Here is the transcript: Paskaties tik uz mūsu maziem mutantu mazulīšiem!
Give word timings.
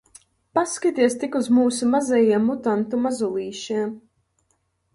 Paskaties 0.59 1.17
tik 1.23 1.37
uz 1.41 1.49
mūsu 1.59 1.91
maziem 1.91 2.49
mutantu 2.53 3.03
mazulīšiem! 3.05 3.95